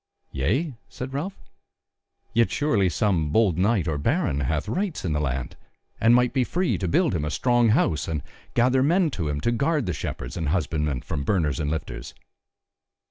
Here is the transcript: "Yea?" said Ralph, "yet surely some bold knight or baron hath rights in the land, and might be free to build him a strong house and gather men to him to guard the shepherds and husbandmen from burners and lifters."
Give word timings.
"Yea?" 0.31 0.73
said 0.89 1.13
Ralph, 1.13 1.37
"yet 2.33 2.49
surely 2.49 2.89
some 2.89 3.29
bold 3.29 3.59
knight 3.59 3.87
or 3.87 3.99
baron 3.99 4.39
hath 4.39 4.67
rights 4.67 5.05
in 5.05 5.13
the 5.13 5.19
land, 5.19 5.55
and 5.99 6.15
might 6.15 6.33
be 6.33 6.43
free 6.43 6.75
to 6.79 6.87
build 6.87 7.13
him 7.13 7.23
a 7.23 7.29
strong 7.29 7.69
house 7.69 8.07
and 8.07 8.23
gather 8.55 8.81
men 8.81 9.11
to 9.11 9.29
him 9.29 9.39
to 9.41 9.51
guard 9.51 9.85
the 9.85 9.93
shepherds 9.93 10.35
and 10.35 10.49
husbandmen 10.49 11.01
from 11.01 11.21
burners 11.23 11.59
and 11.59 11.69
lifters." 11.69 12.15